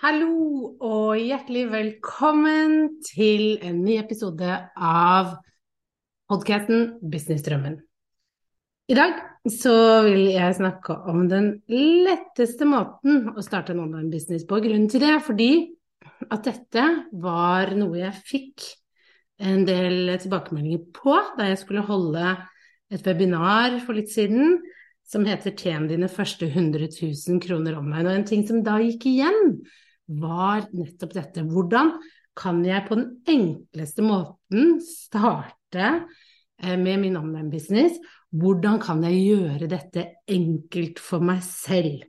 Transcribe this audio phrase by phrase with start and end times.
[0.00, 2.70] Hallo og hjertelig velkommen
[3.04, 5.34] til en ny episode av
[6.32, 7.74] podkasten Businessdrømmen.
[8.88, 9.18] I dag
[9.52, 9.74] så
[10.06, 14.62] vil jeg snakke om den letteste måten å starte en online-business på.
[14.64, 15.50] Grunnen til det er fordi
[16.32, 16.86] at dette
[17.20, 18.70] var noe jeg fikk
[19.52, 22.38] en del tilbakemeldinger på da jeg skulle holde
[22.88, 24.62] et webinar for litt siden
[25.04, 28.08] som heter 'Tjen dine første 100 000 kroner online'.
[28.08, 29.60] Og en ting som da gikk igjen,
[30.18, 31.44] var nettopp dette.
[31.46, 31.94] Hvordan
[32.38, 35.86] kan jeg på den enkleste måten starte
[36.62, 37.98] eh, med min online-business?
[38.30, 42.04] Hvordan kan jeg gjøre dette enkelt for meg selv?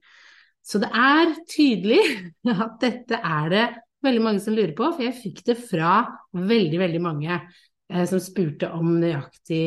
[0.61, 2.01] Så det er tydelig
[2.65, 3.65] at dette er det
[4.05, 6.01] veldig mange som lurer på, for jeg fikk det fra
[6.33, 9.65] veldig, veldig mange eh, som spurte om nøyaktig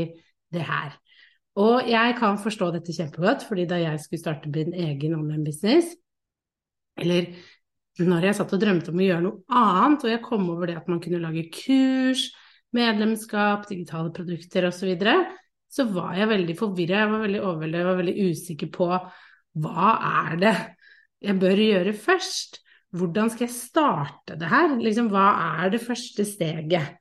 [0.54, 0.94] det her.
[1.60, 5.92] Og jeg kan forstå dette kjempegodt, fordi da jeg skulle starte min egen online-business,
[6.98, 7.28] eller
[8.02, 10.78] når jeg satt og drømte om å gjøre noe annet, og jeg kom over det
[10.80, 12.26] at man kunne lage kurs,
[12.74, 15.14] medlemskap, digitale produkter osv., så, videre,
[15.70, 18.90] så var jeg veldig forvirra, jeg var veldig overveldet, jeg var veldig usikker på
[19.64, 19.94] hva
[20.26, 20.54] er det
[21.24, 22.60] jeg bør gjøre først?
[22.94, 24.76] Hvordan skal jeg starte det her?
[24.78, 25.26] Liksom, hva
[25.62, 26.98] er det første steget?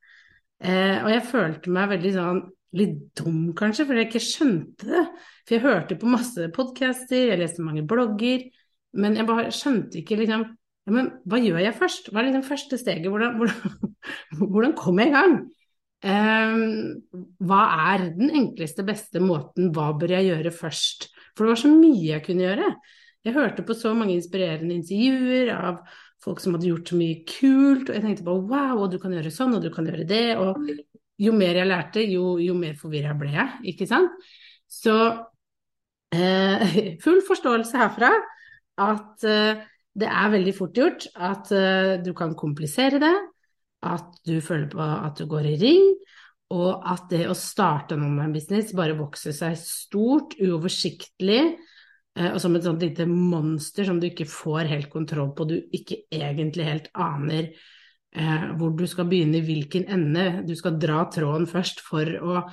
[0.63, 2.41] Eh, og jeg følte meg veldig sånn
[2.77, 5.03] litt dum, kanskje, fordi jeg ikke skjønte det.
[5.43, 8.47] For jeg hørte på masse podcaster, jeg leste mange blogger,
[8.97, 10.47] men jeg bare skjønte ikke liksom
[10.83, 12.09] ja, men hva gjør jeg først?
[12.11, 13.09] Hva er liksom første steget?
[13.11, 13.91] Hvordan, hvordan,
[14.53, 15.37] hvordan kommer jeg i gang?
[16.03, 17.61] Um, hva
[17.93, 19.71] er den enkleste, beste måten?
[19.75, 21.07] Hva bør jeg gjøre først?
[21.33, 22.73] For det var så mye jeg kunne gjøre.
[23.23, 25.79] Jeg hørte på så mange inspirerende intervjuer av
[26.23, 29.15] folk som hadde gjort så mye kult, og jeg tenkte bare wow, og du kan
[29.15, 30.25] gjøre sånn, og du kan gjøre det.
[30.39, 30.59] Og
[31.23, 34.11] jo mer jeg lærte, jo, jo mer forvirra ble jeg, ikke sant.
[34.67, 34.95] Så
[36.15, 38.11] eh, full forståelse herfra
[38.83, 39.63] at eh,
[39.93, 43.13] det er veldig fort gjort at uh, du kan komplisere det,
[43.83, 45.91] at du føler på at du går i ring,
[46.53, 51.43] og at det å starte en online-business bare vokser seg stort, uoversiktlig,
[52.19, 55.59] uh, og som et sånt lite monster som du ikke får helt kontroll på, du
[55.61, 57.51] ikke egentlig helt aner
[58.17, 60.27] uh, hvor du skal begynne, hvilken ende.
[60.47, 62.45] Du skal dra tråden først for å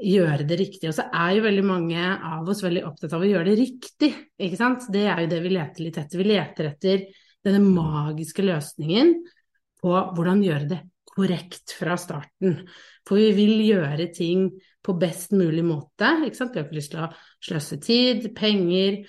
[0.00, 0.88] gjøre det riktig.
[0.90, 4.10] Og så er jo veldig mange av oss veldig opptatt av å gjøre det riktig,
[4.40, 4.88] ikke sant.
[4.92, 6.20] Det er jo det vi leter litt etter.
[6.20, 7.06] Vi leter etter
[7.44, 9.14] denne magiske løsningen
[9.84, 10.80] på hvordan gjøre det
[11.14, 12.62] korrekt fra starten.
[13.06, 14.48] For vi vil gjøre ting
[14.84, 16.54] på best mulig måte, ikke sant.
[16.54, 17.10] Vi har ikke lyst til å
[17.44, 19.04] sløse tid, penger,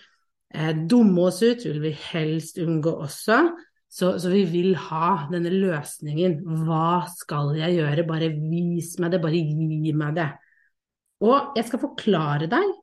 [0.53, 3.39] eh, dumme oss ut vil vi helst unngå også.
[3.95, 6.41] Så, så, vi vil ha denne løsningen.
[6.67, 8.03] Hva skal jeg gjøre?
[8.07, 10.27] Bare vis meg det, bare gi meg det.
[11.23, 12.73] Og jeg skal forklare deg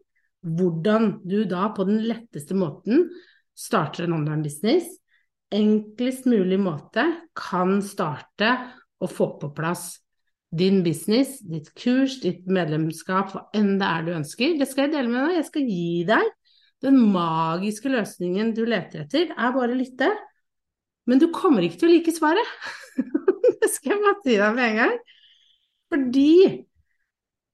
[0.42, 3.06] hvordan du da på den letteste måten
[3.58, 4.88] starter en online-business.
[5.52, 7.04] Enklest mulig måte
[7.36, 8.54] kan starte
[9.02, 9.92] og få på plass
[10.52, 14.56] din business, ditt kurs, ditt medlemskap, hva enn det er du ønsker.
[14.60, 15.38] Det skal jeg dele med deg.
[15.38, 16.32] Jeg skal gi deg
[16.82, 20.10] den magiske løsningen du leter etter, er bare lytte.
[21.08, 22.52] Men du kommer ikke til å like svaret.
[23.62, 24.94] det skal jeg bare si deg med en gang.
[25.92, 26.34] Fordi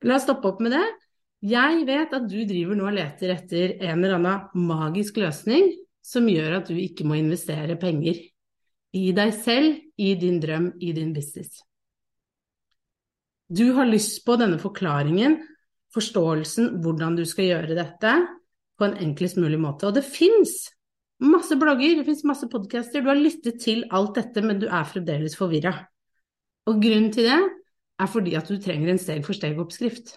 [0.06, 0.86] La oss stoppe opp med det.
[1.48, 5.70] Jeg vet at du driver nå og leter etter en eller annen magisk løsning
[6.02, 8.18] som gjør at du ikke må investere penger
[8.96, 11.60] i deg selv, i din drøm, i din business.
[13.48, 15.38] Du har lyst på denne forklaringen,
[15.94, 18.14] forståelsen, hvordan du skal gjøre dette
[18.78, 19.88] på en enklest mulig måte.
[19.88, 20.68] Og det fins
[21.18, 24.88] masse blogger, det fins masse podcaster, du har lyttet til alt dette, men du er
[24.88, 25.74] fremdeles forvirra.
[26.68, 27.40] Og grunnen til det
[27.98, 30.14] er fordi at du trenger en steg-for-steg-oppskrift.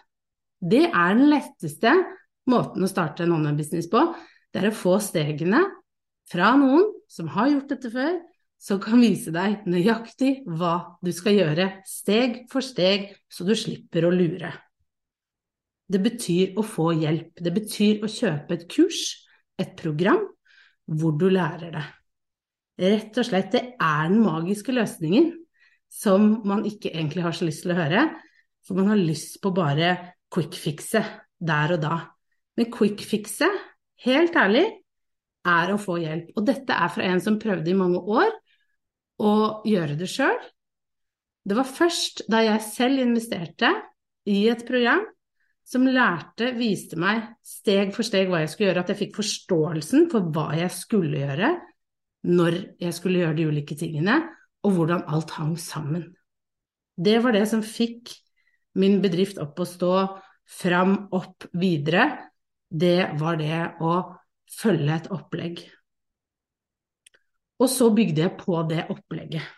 [0.61, 1.93] Det er den letteste
[2.51, 4.03] måten å starte en online-business på.
[4.51, 5.63] Det er å få stegene
[6.29, 8.19] fra noen som har gjort dette før,
[8.61, 14.05] som kan vise deg nøyaktig hva du skal gjøre, steg for steg, så du slipper
[14.05, 14.51] å lure.
[15.91, 17.41] Det betyr å få hjelp.
[17.41, 19.01] Det betyr å kjøpe et kurs,
[19.59, 20.21] et program,
[20.85, 21.87] hvor du lærer det.
[22.81, 25.33] Rett og slett, det er den magiske løsningen
[25.91, 28.05] som man ikke egentlig har så lyst til å høre,
[28.65, 29.95] for man har lyst på bare
[30.31, 31.01] quick fixe
[31.41, 31.97] der og da.
[32.57, 33.49] Men quick fixe,
[34.05, 34.65] helt ærlig,
[35.47, 36.31] er å få hjelp.
[36.37, 38.29] Og dette er fra en som prøvde i mange år
[39.21, 39.33] å
[39.67, 40.37] gjøre det sjøl.
[41.41, 43.71] Det var først da jeg selv investerte
[44.29, 45.01] i et program
[45.65, 50.07] som lærte, viste meg steg for steg hva jeg skulle gjøre, at jeg fikk forståelsen
[50.11, 51.51] for hva jeg skulle gjøre
[52.29, 54.19] når jeg skulle gjøre de ulike tingene,
[54.61, 56.09] og hvordan alt hang sammen.
[56.95, 58.13] Det var det som fikk
[58.77, 59.93] min bedrift opp å stå,
[60.51, 62.07] fram, opp, videre.
[62.67, 63.95] Det var det å
[64.51, 65.63] følge et opplegg.
[67.61, 69.57] Og så bygde jeg på det opplegget.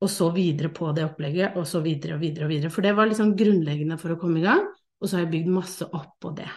[0.00, 2.72] Og så videre på det opplegget, og så videre og videre og videre.
[2.72, 4.62] For det var liksom grunnleggende for å komme i gang,
[5.00, 6.48] og så har jeg bygd masse oppå det.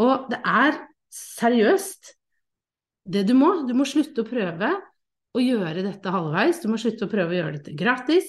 [0.00, 0.78] Og det er
[1.14, 2.14] seriøst
[3.12, 3.50] det du må.
[3.68, 4.72] Du må slutte å prøve
[5.34, 6.62] å gjøre dette halvveis.
[6.62, 8.28] Du må slutte å prøve å gjøre dette gratis.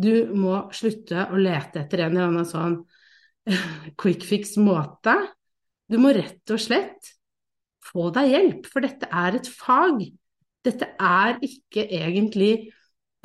[0.00, 2.78] Du må slutte å lete etter en eller annen sånn
[4.00, 5.16] quick fix-måte.
[5.90, 7.14] Du må rett og slett
[7.90, 10.04] få deg hjelp, for dette er et fag.
[10.64, 12.52] Dette er ikke egentlig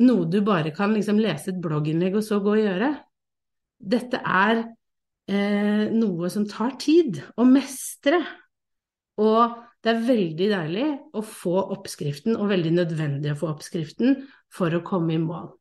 [0.01, 2.89] noe du bare kan liksom lese et blogginnlegg og så gå og gjøre.
[3.79, 4.63] Dette er
[5.29, 8.19] eh, noe som tar tid å mestre.
[9.21, 14.23] Og det er veldig deilig å få oppskriften, og veldig nødvendig å få oppskriften
[14.53, 15.51] for å komme i mål.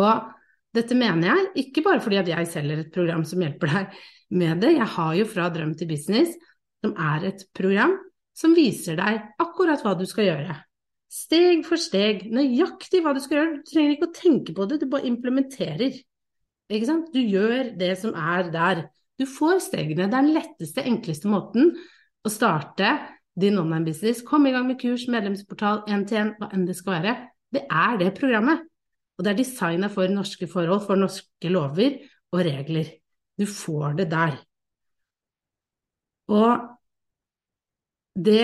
[0.00, 0.30] Og
[0.72, 4.00] dette mener jeg, ikke bare fordi at jeg selger et program som hjelper deg
[4.40, 6.32] med det, jeg har jo Fra drøm til business
[6.80, 7.98] som er et program
[8.32, 10.56] som viser deg akkurat hva du skal gjøre.
[11.10, 13.60] Steg for steg, nøyaktig hva du skal gjøre.
[13.60, 16.00] Du trenger ikke å tenke på det, du bare implementerer.
[16.70, 17.10] Ikke sant?
[17.12, 18.84] Du gjør det som er der.
[19.20, 20.06] Du får stegene.
[20.06, 21.74] Det er den letteste, enkleste måten
[22.24, 22.94] å starte
[23.40, 24.24] din online-business.
[24.26, 27.16] Kom i gang med kurs, medlemsportal, én-til-én, hva enn det skal være.
[27.50, 28.66] Det er det programmet.
[29.18, 31.98] Og det er designa for norske forhold, for norske lover
[32.32, 32.88] og regler.
[33.36, 34.38] Du får det der.
[36.30, 36.66] Og
[38.14, 38.42] det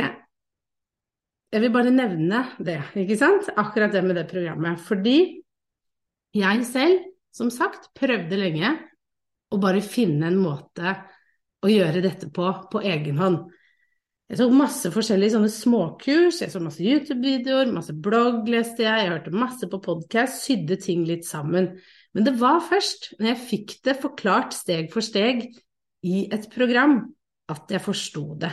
[1.52, 3.46] Jeg vil bare nevne det, ikke sant?
[3.56, 4.80] Akkurat det med det programmet.
[4.82, 5.40] Fordi
[6.34, 8.72] jeg selv, som sagt, prøvde lenge
[9.54, 10.96] å bare finne en måte
[11.62, 13.38] å gjøre dette på på egen hånd.
[14.26, 19.10] Jeg tok masse forskjellige sånne småkurs, jeg så masse YouTube-videoer, masse blogg leste jeg, jeg
[19.12, 21.68] hørte masse på podkast, sydde ting litt sammen.
[22.10, 25.44] Men det var først når jeg fikk det forklart steg for steg
[26.02, 26.98] i et program,
[27.54, 28.50] at jeg forsto det.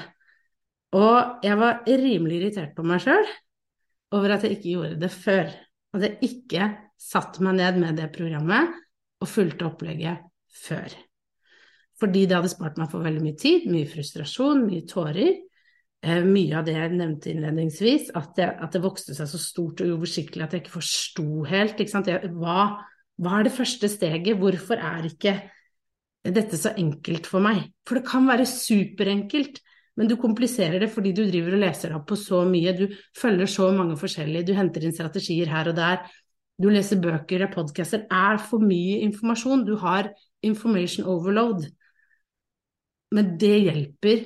[0.93, 3.25] Og jeg var rimelig irritert på meg sjøl
[4.13, 5.47] over at jeg ikke gjorde det før.
[5.97, 6.67] At jeg ikke
[7.01, 8.75] satte meg ned med det programmet
[9.23, 10.21] og fulgte opplegget
[10.53, 10.93] før.
[11.97, 15.33] Fordi det hadde spart meg for veldig mye tid, mye frustrasjon, mye tårer.
[16.03, 19.83] Eh, mye av det jeg nevnte innledningsvis, at det, at det vokste seg så stort
[19.83, 21.79] og uoversiktlig at jeg ikke forsto helt.
[21.79, 22.57] Ikke jeg, hva,
[23.23, 24.35] hva er det første steget?
[24.41, 25.37] Hvorfor er ikke
[26.23, 27.69] dette så enkelt for meg.
[27.87, 29.59] For det kan være superenkelt,
[29.99, 32.75] men du kompliserer det fordi du driver og leser opp på så mye.
[32.77, 32.85] Du
[33.19, 36.03] følger så mange forskjellige, du henter inn strategier her og der.
[36.61, 38.05] Du leser bøker, er podcaster.
[38.11, 39.65] Er for mye informasjon.
[39.67, 40.11] Du har
[40.45, 41.67] information overload.
[43.13, 44.25] Men det hjelper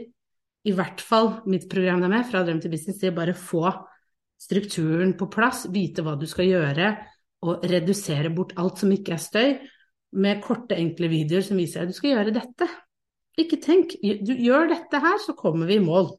[0.68, 3.70] i hvert fall mitt program der med, fra drøm til business, det å bare få
[4.42, 6.92] strukturen på plass, vite hva du skal gjøre,
[7.48, 9.50] og redusere bort alt som ikke er støy,
[10.18, 12.68] med korte, enkle videoer som viser at du skal gjøre dette.
[13.38, 16.10] Ikke tenk, du gjør dette her, så kommer vi i mål.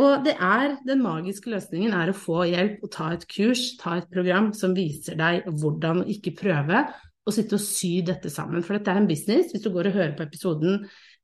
[0.00, 3.98] Og det er den magiske løsningen er å få hjelp og ta et kurs, ta
[4.00, 6.86] et program som viser deg hvordan å ikke prøve
[7.22, 8.64] å sitte og sy dette sammen.
[8.64, 9.52] For dette er en business.
[9.52, 10.80] Hvis du går og hører på episoden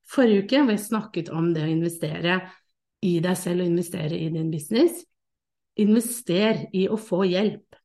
[0.08, 2.40] forrige uke hvor jeg snakket om det å investere
[3.04, 5.02] i deg selv og investere i din business,
[5.78, 7.76] invester i å få hjelp.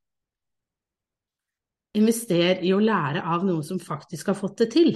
[1.94, 4.96] Invester i å lære av noen som faktisk har fått det til.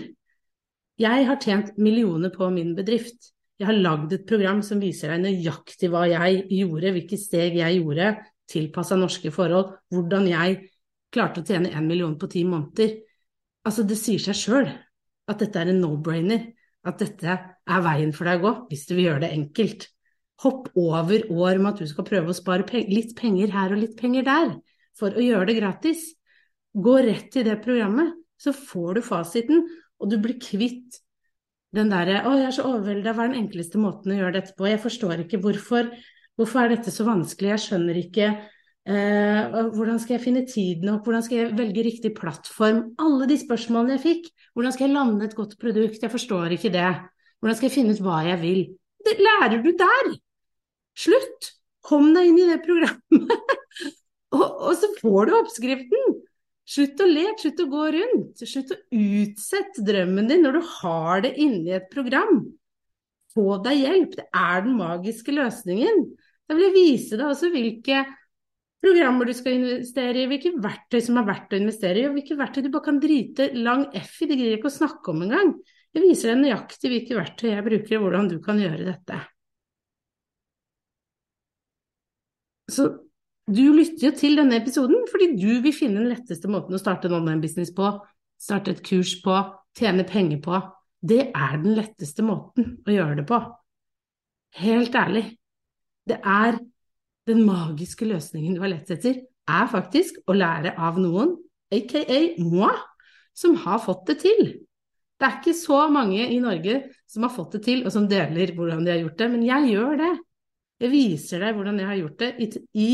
[0.97, 3.35] Jeg har tjent millioner på min bedrift.
[3.57, 7.79] Jeg har lagd et program som viser deg nøyaktig hva jeg gjorde, hvilke steg jeg
[7.79, 8.15] gjorde,
[8.49, 10.57] tilpassa norske forhold, hvordan jeg
[11.13, 12.97] klarte å tjene én million på ti måneder.
[13.67, 14.69] Altså, det sier seg sjøl
[15.27, 16.53] at dette er en no-brainer,
[16.87, 19.87] at dette er veien for deg å gå, hvis du vil gjøre det enkelt.
[20.43, 23.97] Hopp over år med at du skal prøve å spare litt penger her og litt
[23.99, 24.53] penger der,
[24.97, 26.05] for å gjøre det gratis.
[26.77, 29.65] Gå rett til det programmet, så får du fasiten,
[29.97, 31.01] og du blir kvitt
[31.75, 34.53] den derre 'Å, jeg er så overvelda, hva er den enkleste måten å gjøre dette
[34.55, 35.89] på?' Jeg forstår ikke hvorfor
[36.37, 37.49] Hvorfor er dette så vanskelig?
[37.55, 38.27] Jeg skjønner ikke.
[38.87, 41.03] Eh, hvordan skal jeg finne tid nok?
[41.03, 42.93] Hvordan skal jeg velge riktig plattform?
[43.03, 44.29] Alle de spørsmålene jeg fikk.
[44.55, 45.99] Hvordan skal jeg lande et godt produkt?
[46.03, 46.87] Jeg forstår ikke det.
[47.41, 48.61] Hvordan skal jeg finne ut hva jeg vil?
[49.03, 50.13] Det lærer du der!
[50.97, 51.53] Slutt!
[51.87, 53.51] Kom deg inn i det programmet,
[54.35, 56.17] og, og, så får du oppskriften.
[56.67, 58.43] Slutt å leke, slutt å gå rundt.
[58.43, 62.41] Slutt å utsette drømmen din når du har det inni et program.
[63.31, 66.03] Få deg hjelp, det er den magiske løsningen.
[66.47, 68.03] Da vil jeg vise deg også hvilke
[68.83, 72.37] programmer du skal investere i, hvilke verktøy som er verdt å investere i, og hvilke
[72.39, 74.29] verktøy du bare kan drite lang F i.
[74.29, 75.55] Det greier jeg ikke å snakke om engang.
[75.95, 79.19] Jeg viser deg nøyaktig hvilke verktøy jeg bruker, og hvordan du kan gjøre dette.
[82.67, 82.87] Så
[83.47, 87.07] du lytter jo til denne episoden fordi du vil finne den letteste måten å starte
[87.07, 87.93] en online-business på,
[88.37, 89.37] starte et kurs på,
[89.77, 90.59] tjene penger på.
[90.99, 93.39] Det er den letteste måten å gjøre det på.
[94.59, 95.23] Helt ærlig.
[96.07, 96.59] Det er
[97.27, 101.35] den magiske løsningen du har lett etter, er faktisk å lære av noen,
[101.73, 102.03] aka
[102.39, 102.71] moi,
[103.35, 104.41] som har fått det til.
[105.17, 108.53] Det er ikke så mange i Norge som har fått det til, og som deler
[108.55, 110.11] hvordan de har gjort det, men jeg gjør det.
[110.83, 112.91] Jeg viser deg hvordan jeg har gjort det i,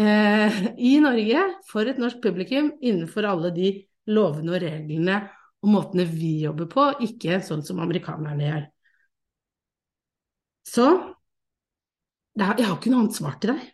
[0.00, 3.74] eh, i Norge for et norsk publikum innenfor alle de
[4.08, 5.18] lovene og reglene
[5.58, 8.66] og måtene vi jobber på, ikke sånn som amerikanerne gjør.
[10.68, 10.88] Så
[12.44, 13.66] er, jeg har ikke noe annet svar til deg.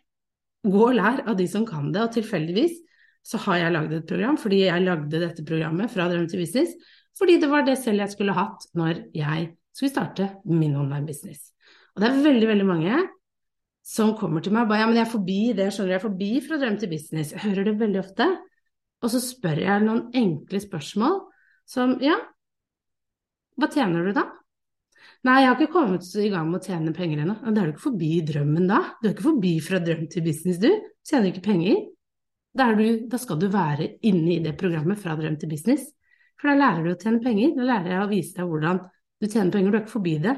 [0.65, 2.79] Gå og lær av de som kan det, og tilfeldigvis
[3.25, 6.73] så har jeg lagd et program fordi jeg lagde dette programmet fra drøm til business,
[7.17, 11.51] fordi det var det selv jeg skulle hatt når jeg skulle starte min online business.
[11.95, 12.99] Og det er veldig, veldig mange
[13.85, 16.01] som kommer til meg og bare ja, men jeg er forbi det, skjønner du, jeg
[16.01, 17.33] er forbi fra drøm til business.
[17.35, 18.29] Jeg hører det veldig ofte.
[19.05, 21.19] Og så spør jeg noen enkle spørsmål
[21.69, 22.15] som ja,
[23.59, 24.25] hva tjener du da?
[25.25, 27.35] Nei, jeg har ikke kommet i gang med å tjene penger ennå.
[27.47, 28.81] Da er du ikke forbi drømmen da.
[29.01, 30.69] Du er ikke forbi fra drøm til business, du.
[31.05, 31.79] Tjener ikke penger.
[32.55, 35.87] Da, du, da skal du være inne i det programmet fra drøm til business.
[36.37, 37.55] For da lærer du å tjene penger.
[37.55, 39.71] Da lærer jeg å vise deg hvordan du tjener penger.
[39.73, 40.35] Du er ikke forbi det.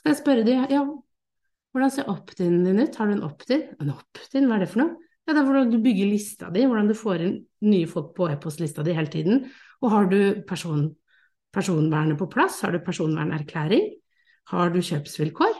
[0.00, 0.84] Skal jeg spørre deg, ja,
[1.74, 2.96] hvordan ser opt-in din ut?
[2.96, 3.66] Har du en opt-in?
[3.82, 5.10] En opt-in, hva er det for noe?
[5.24, 7.36] Ja, det er hvordan du bygger lista di, hvordan du får inn
[7.68, 9.44] nye folk på e-postlista di hele tiden.
[9.84, 10.88] Og har du person,
[11.52, 12.62] personvernet på plass?
[12.64, 13.92] Har du personvernerklæring?
[14.52, 15.54] Har du kjøpsvilkår?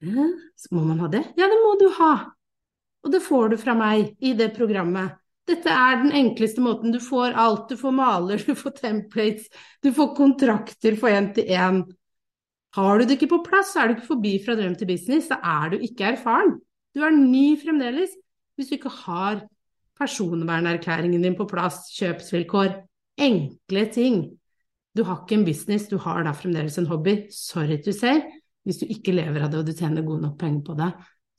[0.00, 0.26] Ja,
[0.72, 1.22] må man ha det?
[1.38, 2.12] Ja, det må du ha.
[3.04, 5.16] Og det får du fra meg i det programmet.
[5.48, 6.92] Dette er den enkleste måten.
[6.94, 7.68] Du får alt.
[7.70, 9.48] Du får maler, du får templates,
[9.82, 11.84] du får kontrakter for én til én.
[12.76, 15.30] Har du det ikke på plass, så er du ikke forbi fra drøm til business.
[15.30, 16.58] Da er du ikke erfaren.
[16.94, 18.14] Du er ny fremdeles
[18.58, 19.40] hvis du ikke har
[20.00, 22.74] personvernerklæringen din på plass, kjøpsvilkår,
[23.20, 24.20] enkle ting.
[24.96, 27.28] Du har ikke en business, du har da fremdeles en hobby.
[27.30, 28.24] Sorry to say.
[28.66, 30.90] Hvis du ikke lever av det og du tjener gode nok penger på det,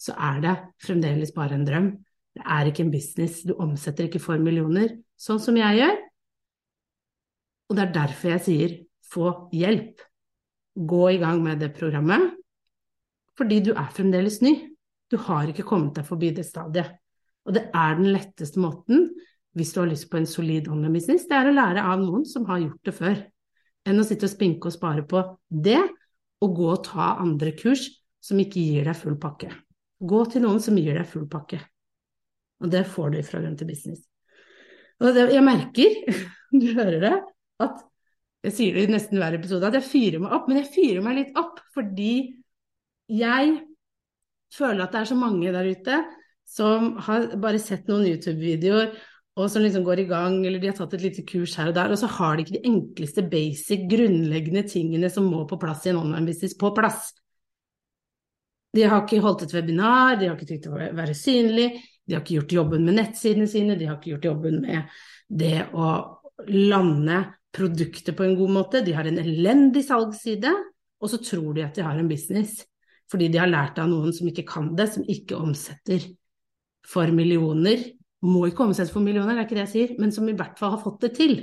[0.01, 1.89] så er det fremdeles bare en drøm.
[2.31, 5.99] Det er ikke en business, du omsetter ikke for millioner, sånn som jeg gjør.
[7.69, 8.77] Og det er derfor jeg sier
[9.11, 9.99] få hjelp.
[10.71, 12.31] Gå i gang med det programmet,
[13.37, 14.55] fordi du er fremdeles ny.
[15.11, 16.95] Du har ikke kommet deg forbi det stadiet.
[17.43, 19.09] Og det er den letteste måten,
[19.57, 22.23] hvis du har lyst på en solid online business, det er å lære av noen
[22.27, 23.17] som har gjort det før,
[23.87, 25.81] enn å sitte og spinke og spare på det,
[26.41, 27.87] og gå og ta andre kurs
[28.21, 29.51] som ikke gir deg full pakke.
[30.01, 31.59] Gå til noen som gir deg full pakke.
[32.61, 34.03] Og det får du fra Grønn til business.
[35.01, 35.97] Og det, jeg merker,
[36.61, 37.15] du hører det,
[37.61, 37.81] at
[38.45, 40.47] jeg sier det i nesten hver episode, at jeg fyrer meg opp.
[40.49, 42.13] Men jeg fyrer meg litt opp fordi
[43.11, 43.59] jeg
[44.51, 46.01] føler at det er så mange der ute
[46.51, 48.91] som har bare sett noen YouTube-videoer
[49.39, 51.75] og som liksom går i gang, eller de har tatt et lite kurs her og
[51.77, 55.85] der, og så har de ikke de enkleste, basic, grunnleggende tingene som må på plass
[55.87, 57.13] i en online business, på plass.
[58.75, 61.69] De har ikke holdt et webinar, de har ikke tenkt å være synlig,
[62.07, 64.97] de har ikke gjort jobben med nettsidene sine, de har ikke gjort jobben med
[65.31, 65.93] det å
[66.51, 67.21] lande
[67.55, 68.83] produkter på en god måte.
[68.83, 70.51] De har en elendig salgsside,
[71.01, 72.61] og så tror de at de har en business.
[73.11, 76.03] Fordi de har lært av noen som ikke kan det, som ikke omsetter
[76.87, 77.83] for millioner.
[78.27, 80.59] Må ikke omsettes for millioner, det er ikke det jeg sier, men som i hvert
[80.59, 81.35] fall har fått det til.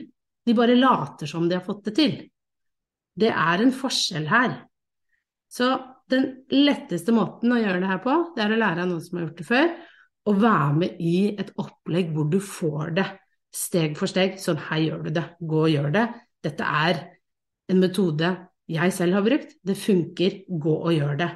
[0.46, 2.16] De bare later som de har fått det til.
[3.18, 4.54] Det er en forskjell her.
[5.50, 5.72] Så
[6.08, 9.18] den letteste måten å gjøre det her på, det er å lære av noen som
[9.18, 9.72] har gjort det før,
[10.28, 13.06] å være med i et opplegg hvor du får det
[13.54, 14.36] steg for steg.
[14.40, 16.04] Sånn, her gjør du det, gå og gjør det.
[16.44, 17.02] Dette er
[17.72, 18.32] en metode
[18.68, 19.56] jeg selv har brukt.
[19.64, 21.28] Det funker, gå og gjør det.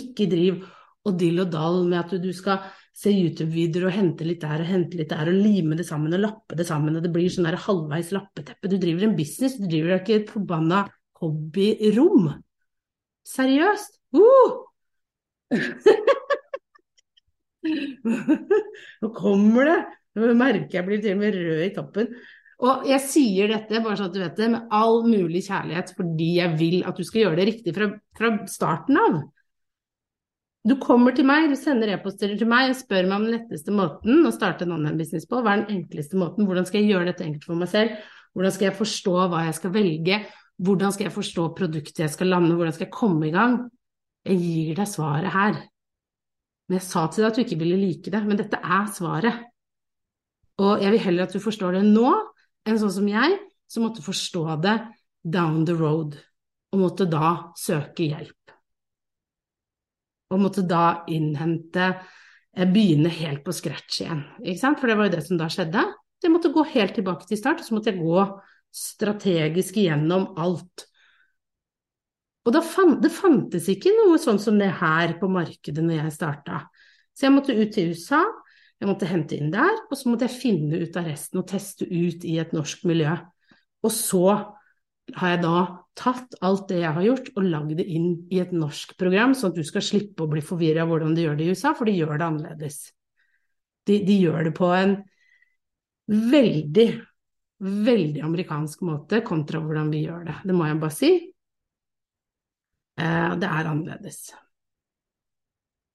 [0.00, 0.62] Ikke driv
[1.08, 2.64] og dill og dall med at du skal
[2.98, 6.22] se YouTube-videoer og hente litt der og hente litt der og lime det sammen og
[6.24, 8.70] lappe det sammen, og det blir sånn halvveis lappeteppe.
[8.70, 10.78] Du driver en business, du driver ikke et forbanna
[11.20, 12.32] hobbyrom.
[13.28, 14.00] Seriøst!
[14.16, 14.50] Uh!
[19.02, 19.78] Nå kommer det!
[20.18, 22.10] Nå merker jeg blir til og med rød i toppen.
[22.66, 26.30] Og jeg sier dette bare sånn at du vet det, med all mulig kjærlighet fordi
[26.40, 27.86] jeg vil at du skal gjøre det riktig fra,
[28.18, 29.20] fra starten av.
[30.68, 33.72] Du kommer til meg, du sender e-poster til meg og spør meg om den letteste
[33.72, 35.40] måten å starte en online-business på.
[35.40, 36.44] Hva er den enkleste måten?
[36.48, 37.94] Hvordan skal jeg gjøre dette enkelt for meg selv?
[38.36, 40.20] Hvordan skal jeg forstå hva jeg skal velge?
[40.68, 42.52] Hvordan skal jeg forstå produktet jeg skal lande?
[42.58, 43.58] Hvordan skal jeg komme i gang?
[44.28, 45.60] Jeg gir deg svaret her.
[46.68, 49.44] Men jeg sa til deg at du ikke ville like det, men dette er svaret.
[50.60, 52.10] Og jeg vil heller at du forstår det nå,
[52.68, 53.38] enn sånn som jeg,
[53.70, 54.80] som måtte forstå det
[55.24, 56.18] down the road,
[56.74, 58.37] og måtte da søke hjelp.
[60.28, 64.24] Og måtte da innhente eh, Begynne helt på scratch igjen?
[64.78, 65.86] For det var jo det som da skjedde.
[66.22, 68.24] Jeg måtte gå helt tilbake til start, og så måtte jeg gå
[68.74, 70.88] strategisk igjennom alt.
[72.48, 76.62] Og fant, det fantes ikke noe sånn som det her på markedet når jeg starta.
[77.12, 78.22] Så jeg måtte ut til USA,
[78.78, 81.88] jeg måtte hente inn der, og så måtte jeg finne ut av resten og teste
[81.88, 83.16] ut i et norsk miljø.
[83.84, 84.24] Og så
[85.16, 85.58] har jeg da
[85.98, 89.52] tatt alt det jeg har gjort og lagd det inn i et norsk program, sånn
[89.52, 91.96] at du skal slippe å bli forvirra hvordan de gjør det i USA, for de
[91.96, 92.80] gjør det annerledes.
[93.88, 94.98] De, de gjør det på en
[96.08, 96.88] veldig,
[97.88, 100.36] veldig amerikansk måte kontra hvordan vi gjør det.
[100.48, 101.12] Det må jeg bare si.
[102.98, 104.20] Eh, det er annerledes.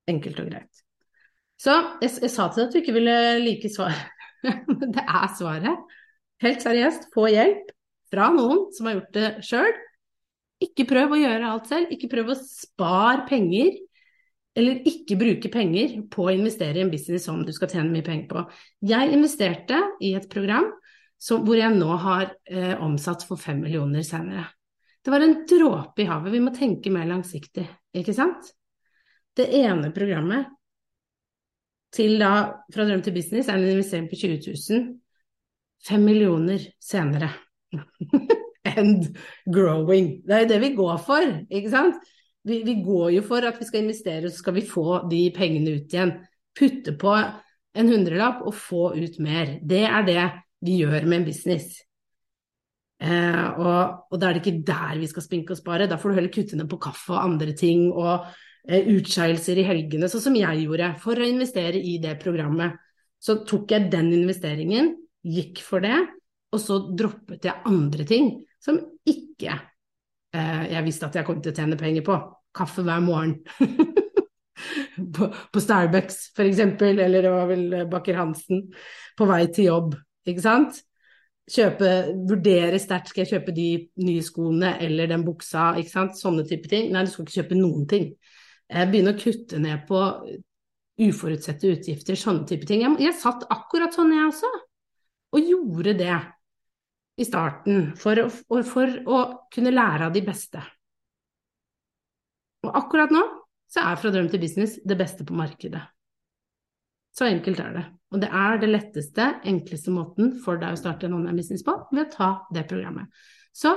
[0.09, 0.83] Enkelt og greit.
[1.63, 4.09] Så jeg, jeg sa til deg at du ikke ville like svaret,
[4.67, 5.95] men det er svaret.
[6.43, 7.72] Helt seriøst, få hjelp
[8.13, 9.73] fra noen som har gjort det sjøl.
[10.63, 13.73] Ikke prøv å gjøre alt selv, ikke prøv å spare penger,
[14.53, 18.05] eller ikke bruke penger på å investere i en business som du skal tjene mye
[18.05, 18.43] penger på.
[18.85, 20.69] Jeg investerte i et program
[21.17, 24.45] som, hvor jeg nå har eh, omsatt for fem millioner senere.
[25.03, 27.65] Det var en dråpe i havet, vi må tenke mer langsiktig,
[27.97, 28.53] ikke sant?
[29.35, 30.51] Det ene programmet
[31.93, 32.33] til da
[32.73, 34.85] fra drøm til business er en investering på 20 000.
[35.83, 37.29] Fem millioner senere.
[38.73, 39.09] And
[39.51, 40.21] growing.
[40.23, 41.97] Det er jo det vi går for, ikke sant?
[42.47, 45.77] Vi, vi, går jo for at vi skal investere, så skal vi få de pengene
[45.77, 46.13] ut igjen.
[46.55, 47.15] Putte på
[47.73, 49.57] en hundrelapp og få ut mer.
[49.63, 50.23] Det er det
[50.63, 51.77] vi gjør med en business.
[53.03, 56.11] Eh, og, og da er det ikke der vi skal spinke og spare, da får
[56.11, 57.89] du heller kutte ned på kaffe og andre ting.
[57.91, 58.27] og
[58.63, 62.77] Eh, utskeielser i helgene, sånn som jeg gjorde, for å investere i det programmet.
[63.19, 64.93] Så tok jeg den investeringen,
[65.23, 65.97] gikk for det,
[66.53, 68.29] og så droppet jeg andre ting
[68.63, 68.77] som
[69.09, 72.17] ikke eh, jeg visste at jeg kom til å tjene penger på.
[72.53, 73.39] Kaffe hver morgen.
[75.15, 78.67] på, på, Starbucks, for eksempel, eller det var vel Baker Hansen,
[79.17, 79.95] på vei til jobb,
[80.29, 80.83] ikke sant.
[81.49, 81.89] Kjøpe,
[82.29, 83.67] vurdere sterkt, skal jeg kjøpe de
[84.05, 86.15] nye skoene eller den buksa, ikke sant.
[86.15, 86.93] Sånne type ting.
[86.93, 88.13] Nei, du skal ikke kjøpe noen ting
[88.89, 89.99] begynne å kutte ned på
[91.03, 92.83] uforutsette utgifter, sånne type ting.
[92.85, 94.51] Jeg, jeg satt akkurat sånn, jeg også,
[95.33, 96.13] og gjorde det
[97.19, 98.29] i starten for å,
[98.65, 99.19] for å
[99.53, 100.61] kunne lære av de beste.
[102.63, 103.23] Og akkurat nå
[103.73, 105.81] så er Fra drøm til business det beste på markedet.
[107.13, 107.83] Så enkelt er det.
[108.13, 111.73] Og det er det letteste, enkleste måten for deg å starte en online business på,
[111.89, 113.09] ved å ta det programmet.
[113.53, 113.73] Så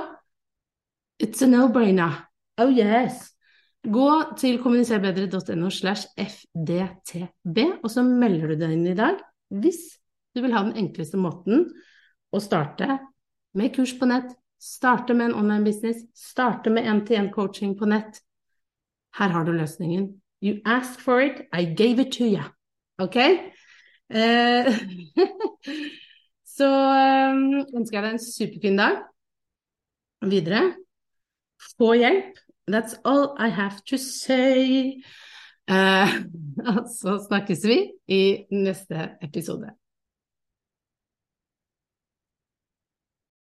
[1.21, 2.13] it's a no-brainer.
[2.61, 3.31] Oh yes!
[3.87, 9.21] Gå til kommuniserbedre.no slash fdtb, og så melder du deg inn i dag
[9.53, 9.97] hvis
[10.35, 11.65] du vil ha den enkleste måten
[12.33, 12.99] å starte
[13.57, 18.21] med kurs på nett, starte med en online business, starte med NTN-coaching på nett.
[19.17, 20.09] Her har du løsningen.
[20.41, 22.43] You asked for it, I gave it to you.
[22.97, 23.15] Ok?
[24.09, 24.67] Eh,
[26.57, 29.01] så um, ønsker jeg deg en superfin dag
[30.21, 30.61] videre.
[31.77, 35.01] Få hjelp That's all I have to say.
[35.69, 36.07] Uh,
[36.87, 37.75] så snakkes vi
[38.07, 39.73] i neste episode.